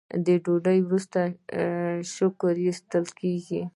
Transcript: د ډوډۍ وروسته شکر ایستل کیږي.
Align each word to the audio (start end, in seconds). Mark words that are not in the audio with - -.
د 0.25 0.27
ډوډۍ 0.43 0.79
وروسته 0.83 1.19
شکر 2.13 2.53
ایستل 2.65 3.05
کیږي. 3.19 3.61